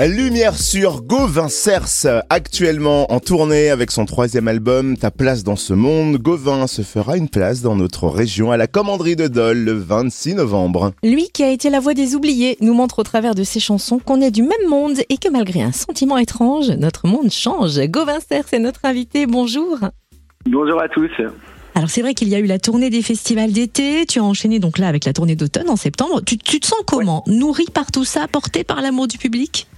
[0.00, 5.72] Lumière sur Gauvin Cers, actuellement en tournée avec son troisième album Ta place dans ce
[5.72, 6.16] monde.
[6.18, 10.34] Gauvin se fera une place dans notre région à la commanderie de Dole le 26
[10.34, 10.90] novembre.
[11.04, 14.00] Lui qui a été la voix des oubliés nous montre au travers de ses chansons
[14.00, 17.78] qu'on est du même monde et que malgré un sentiment étrange, notre monde change.
[17.86, 19.26] Gauvin Cers est notre invité.
[19.26, 19.78] Bonjour.
[20.44, 21.12] Bonjour à tous.
[21.76, 24.58] Alors c'est vrai qu'il y a eu la tournée des festivals d'été, tu as enchaîné
[24.58, 26.20] donc là avec la tournée d'automne en septembre.
[26.24, 27.22] Tu, te sens comment?
[27.28, 29.68] Nourri par tout ça, porté par l'amour du public?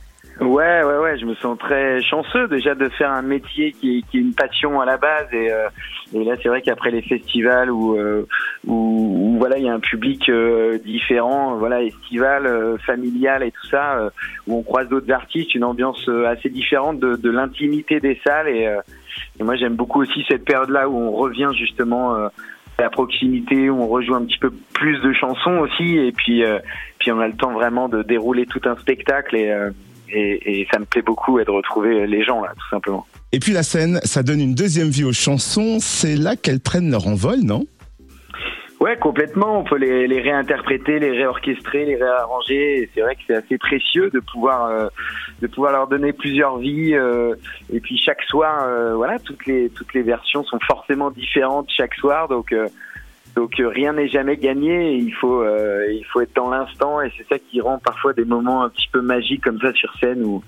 [0.40, 4.18] Ouais, ouais, ouais, je me sens très chanceux déjà de faire un métier qui, qui
[4.18, 5.68] est une passion à la base et, euh,
[6.12, 8.26] et là c'est vrai qu'après les festivals où, euh,
[8.66, 13.66] où, voilà il y a un public euh, différent, voilà estival, euh, familial et tout
[13.68, 14.10] ça,
[14.46, 18.68] où on croise d'autres artistes, une ambiance assez différente de, de l'intimité des salles et,
[19.40, 22.30] et moi j'aime beaucoup aussi cette période là où on revient justement à
[22.78, 26.44] la proximité, où on rejoue un petit peu plus de chansons aussi et puis
[26.98, 29.50] puis on a le temps vraiment de dérouler tout un spectacle et
[30.08, 33.06] et, ça me plaît beaucoup de retrouver les gens là, tout simplement.
[33.32, 35.78] Et puis la scène, ça donne une deuxième vie aux chansons.
[35.80, 37.66] C'est là qu'elles prennent leur envol, non?
[38.78, 39.60] Ouais, complètement.
[39.60, 42.90] On peut les, les, réinterpréter, les réorchestrer, les réarranger.
[42.94, 44.88] C'est vrai que c'est assez précieux de pouvoir euh,
[45.40, 46.94] de pouvoir leur donner plusieurs vies.
[46.94, 47.34] Euh,
[47.72, 51.94] et puis chaque soir, euh, voilà, toutes les toutes les versions sont forcément différentes chaque
[51.94, 52.28] soir.
[52.28, 52.54] Donc
[53.36, 54.96] donc euh, rien n'est jamais gagné.
[54.96, 58.24] il faut euh, il faut être dans l'instant et c'est ça qui rend parfois des
[58.24, 60.42] moments un petit peu magiques comme ça sur scène où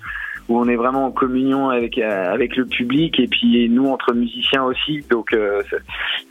[0.49, 4.13] où on est vraiment en communion avec euh, avec le public et puis nous entre
[4.13, 5.05] musiciens aussi.
[5.07, 5.37] Donc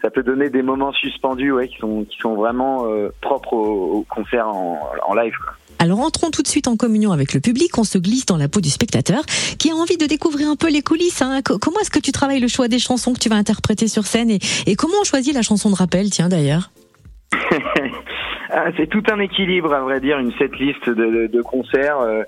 [0.03, 2.85] ça, peut donner des moments suspendus ouais qui sont qui sont vraiment
[3.21, 5.35] propres au, concert en, en live.
[5.39, 5.55] Quoi.
[5.79, 8.49] Alors entrons tout de suite en communion avec le public, on se glisse dans la
[8.49, 9.23] peau du spectateur
[9.59, 11.23] qui a envie de découvrir un peu les coulisses.
[11.23, 11.41] Hein.
[11.45, 14.31] Comment est-ce que tu travailles le choix des chansons que tu vas interpréter sur scène
[14.31, 16.71] et, comment on choisit la chanson de rappel, tiens d'ailleurs?
[18.51, 22.01] Ah, C'est tout un équilibre à vrai dire, une setlist de, de, concerts.
[22.01, 22.23] Euh,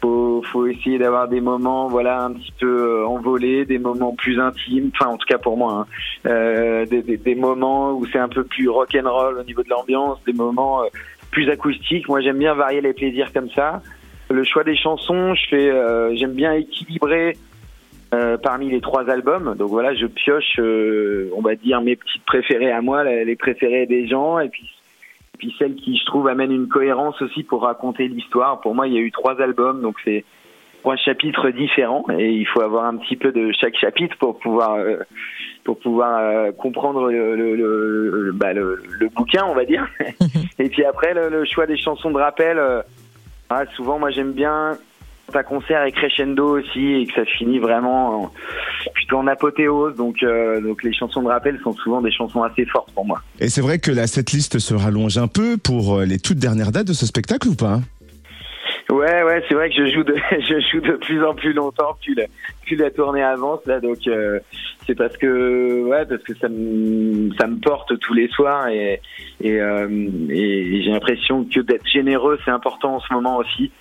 [0.00, 4.90] faut, essayer d'avoir des moments voilà un petit peu euh, envolés, des moments plus intimes,
[4.94, 6.30] enfin en tout cas pour moi, hein.
[6.30, 10.18] euh, des, moments où c'est un peu plus rock and roll au niveau de l'ambiance,
[10.26, 10.82] des moments
[11.36, 12.08] plus acoustique.
[12.08, 13.82] Moi, j'aime bien varier les plaisirs comme ça.
[14.30, 17.36] Le choix des chansons, je fais, euh, j'aime bien équilibrer
[18.14, 19.54] euh, parmi les trois albums.
[19.54, 23.84] Donc voilà, je pioche, euh, on va dire mes petites préférées à moi, les préférées
[23.84, 28.62] des gens, et puis celles qui je trouve amènent une cohérence aussi pour raconter l'histoire.
[28.62, 30.24] Pour moi, il y a eu trois albums, donc c'est
[30.80, 34.78] trois chapitres différents, et il faut avoir un petit peu de chaque chapitre pour pouvoir
[35.64, 38.80] pour pouvoir comprendre le, le, bah, le,
[39.14, 39.86] bouquin, on va dire.
[40.58, 42.82] et puis après, le, choix des chansons de rappel, euh,
[43.50, 44.78] ah, souvent moi j'aime bien
[45.34, 48.32] un concert est crescendo aussi et que ça finit vraiment
[48.94, 49.96] plutôt en apothéose.
[49.96, 53.20] Donc, euh, donc les chansons de rappel sont souvent des chansons assez fortes pour moi.
[53.40, 56.86] Et c'est vrai que la setlist se rallonge un peu pour les toutes dernières dates
[56.86, 57.80] de ce spectacle ou pas?
[58.88, 61.96] Ouais, ouais, c'est vrai que je joue de, je joue de plus en plus longtemps,
[62.00, 62.26] plus la,
[62.64, 64.38] plus la tournée avance là, donc euh,
[64.86, 69.00] c'est parce que, ouais, parce que ça me, ça me porte tous les soirs et
[69.40, 69.88] et, euh,
[70.30, 73.72] et j'ai l'impression que d'être généreux c'est important en ce moment aussi,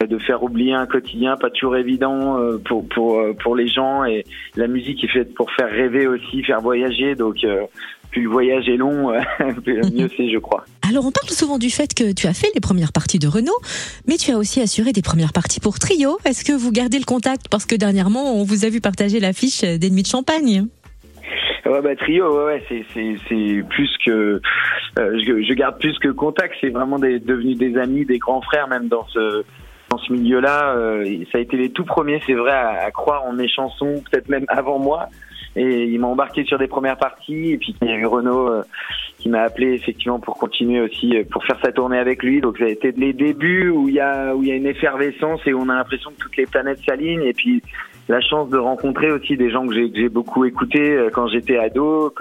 [0.00, 4.24] de faire oublier un quotidien pas toujours évident euh, pour pour pour les gens et
[4.54, 7.44] la musique est faite pour faire rêver aussi, faire voyager, donc
[8.12, 9.10] plus le voyage est long,
[9.66, 10.64] mieux c'est, je crois.
[10.88, 13.58] Alors, on parle souvent du fait que tu as fait les premières parties de Renault,
[14.06, 16.18] mais tu as aussi assuré des premières parties pour Trio.
[16.24, 17.48] Est-ce que vous gardez le contact?
[17.50, 20.66] Parce que dernièrement, on vous a vu partager l'affiche d'Ennemis de Champagne.
[21.64, 24.40] Ouais, bah, trio, ouais, c'est, c'est, c'est plus que,
[24.98, 26.54] euh, je, je, garde plus que contact.
[26.60, 29.44] C'est vraiment des, devenu des amis, des grands frères, même dans ce,
[29.88, 30.74] dans ce milieu-là.
[30.76, 34.02] Euh, ça a été les tout premiers, c'est vrai, à, à, croire en mes chansons,
[34.10, 35.08] peut-être même avant moi.
[35.54, 37.52] Et ils m'ont embarqué sur des premières parties.
[37.52, 38.62] Et puis il y a eu Renaud euh,
[39.18, 42.40] qui m'a appelé effectivement pour continuer aussi, euh, pour faire sa tournée avec lui.
[42.40, 44.66] Donc ça a été les débuts où il y a où il y a une
[44.66, 47.22] effervescence et où on a l'impression que toutes les planètes s'alignent.
[47.22, 47.62] Et puis
[48.08, 52.12] la chance de rencontrer aussi des gens que j'ai beaucoup écoutés euh, quand j'étais ado.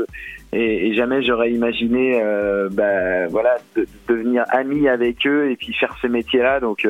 [0.54, 5.74] Et, et, jamais j'aurais imaginé, euh, bah, voilà, de, devenir ami avec eux et puis
[5.74, 6.60] faire ce métier-là.
[6.60, 6.88] Donc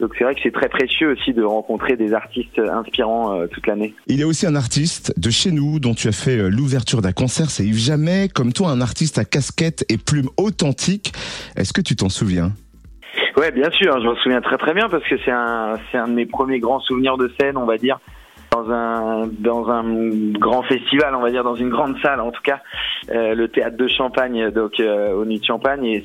[0.00, 3.66] donc c'est vrai que c'est très précieux aussi de rencontrer des artistes inspirants euh, toute
[3.66, 3.94] l'année.
[4.06, 7.02] Il y a aussi un artiste de chez nous dont tu as fait euh, l'ouverture
[7.02, 11.12] d'un concert, c'est Yves Jamais, comme toi un artiste à casquette et plume authentique.
[11.56, 12.52] Est-ce que tu t'en souviens?
[13.36, 16.08] Ouais, bien sûr, je m'en souviens très très bien parce que c'est un c'est un
[16.08, 17.98] de mes premiers grands souvenirs de scène, on va dire
[18.50, 19.84] dans un dans un
[20.32, 22.60] grand festival, on va dire dans une grande salle en tout cas,
[23.10, 26.04] euh, le théâtre de Champagne, donc euh, au Nuit de Champagne, et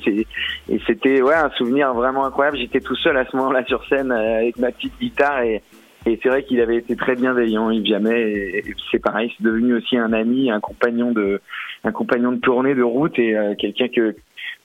[0.86, 2.58] c'était ouais un souvenir vraiment incroyable.
[2.58, 5.62] J'étais tout seul à ce moment-là sur scène euh, avec ma petite guitare et
[6.06, 8.62] et c'est vrai qu'il avait été très bienveillant, il jamais.
[8.90, 11.40] C'est pareil, c'est devenu aussi un ami, un compagnon de
[11.82, 14.14] un compagnon de tournée de route et quelqu'un que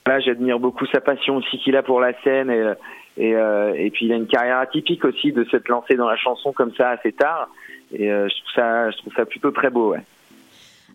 [0.06, 2.74] là j'admire beaucoup sa passion aussi qu'il a pour la scène et
[3.20, 6.16] Et, euh, et puis il a une carrière atypique aussi de s'être lancé dans la
[6.16, 7.48] chanson comme ça assez tard.
[7.92, 9.92] Et euh, je trouve ça, je trouve ça plutôt très beau.
[9.92, 10.00] Ouais.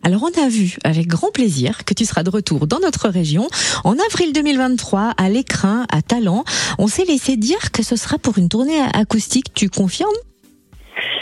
[0.02, 3.46] Alors on a vu avec grand plaisir que tu seras de retour dans notre région
[3.84, 6.42] en avril 2023 à l'écrin à Talent.
[6.80, 9.54] On s'est laissé dire que ce sera pour une tournée acoustique.
[9.54, 10.10] Tu confirmes?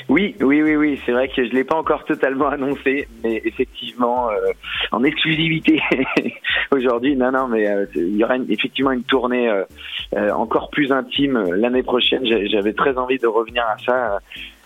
[0.08, 1.00] Oui, oui, oui, oui.
[1.04, 4.52] C'est vrai que je l'ai pas encore totalement annoncé, mais effectivement, euh,
[4.92, 5.80] en exclusivité
[6.72, 7.16] aujourd'hui.
[7.16, 11.82] Non, non, mais euh, il y aura effectivement une tournée euh, encore plus intime l'année
[11.82, 12.24] prochaine.
[12.24, 14.20] J'avais très envie de revenir à ça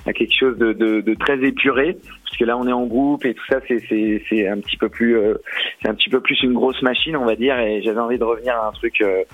[0.09, 3.27] à quelque chose de, de, de, très épuré parce que là on est en groupe
[3.27, 5.35] et tout ça c'est c'est c'est un petit peu plus euh,
[5.83, 8.25] c'est un petit peu plus une grosse machine on va dire et j'avais envie de
[8.25, 9.25] revenir à un truc euh,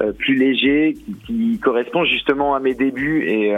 [0.00, 3.54] euh, plus léger qui, qui, correspond justement à mes débuts et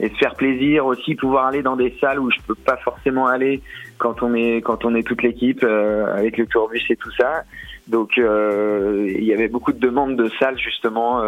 [0.00, 3.26] et se faire plaisir aussi pouvoir aller dans des salles où je peux pas forcément
[3.26, 3.62] aller
[3.98, 7.44] quand on est quand on est toute l'équipe avec le tourbus et tout ça
[7.86, 11.22] donc il y avait beaucoup de demandes de salles justement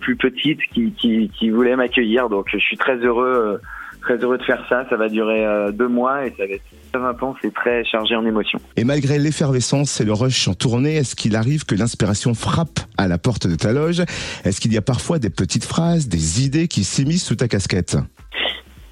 [0.00, 2.28] plus petites qui, qui, qui voulaient m'accueillir.
[2.28, 3.60] Donc je suis très heureux
[4.02, 4.84] très heureux de faire ça.
[4.90, 6.62] Ça va durer euh, deux mois et ça va être
[6.92, 8.60] très intense et très chargé en émotions.
[8.76, 13.08] Et malgré l'effervescence et le rush en tournée, est-ce qu'il arrive que l'inspiration frappe à
[13.08, 14.02] la porte de ta loge?
[14.44, 17.96] Est-ce qu'il y a parfois des petites phrases, des idées qui s'immiscent sous ta casquette?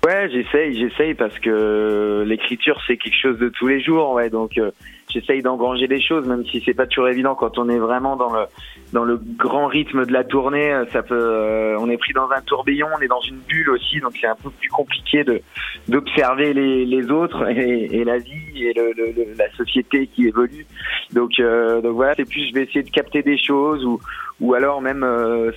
[0.07, 4.31] Ouais, j'essaye, j'essaye parce que l'écriture c'est quelque chose de tous les jours, ouais.
[4.31, 4.71] Donc euh,
[5.13, 8.33] j'essaye d'engranger des choses, même si c'est pas toujours évident quand on est vraiment dans
[8.33, 8.47] le
[8.95, 10.73] dans le grand rythme de la tournée.
[10.73, 13.69] Euh, ça peut, euh, on est pris dans un tourbillon, on est dans une bulle
[13.69, 15.43] aussi, donc c'est un peu plus compliqué de
[15.89, 20.65] d'observer les, les autres et, et, la vie et le, le, la société qui évolue.
[21.13, 24.01] Donc donc voilà, c'est plus je vais essayer de capter des choses ou
[24.41, 25.05] ou alors même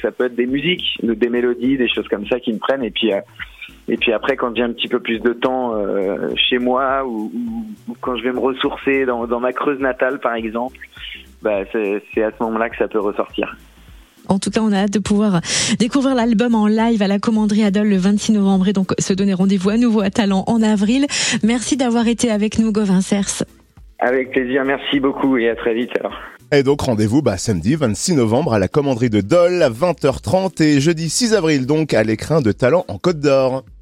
[0.02, 2.92] ça peut être des musiques, des mélodies, des choses comme ça qui me prennent et
[2.92, 3.14] puis
[3.88, 7.32] et puis après, quand j'ai un petit peu plus de temps euh, chez moi ou,
[7.88, 10.78] ou, quand je vais me ressourcer dans, dans ma Creuse natale, par exemple,
[11.42, 13.58] bah, c'est à ce moment-là que ça peut ressortir.
[14.30, 15.42] En tout cas, on a hâte de pouvoir
[15.80, 19.34] découvrir l'album en live à la commanderie Adol le 26 novembre et donc se donner
[19.34, 21.08] rendez-vous à nouveau à Talent en avril.
[21.44, 23.44] Merci d'avoir été avec nous, Gauvin Cers.
[24.00, 26.14] Avec plaisir, merci beaucoup et à très vite alors.
[26.52, 30.80] Et donc rendez-vous bah, samedi 26 novembre à la commanderie de Dole à 20h30 et
[30.80, 33.64] jeudi 6 avril donc à l'écrin de Talent en Côte d'Or.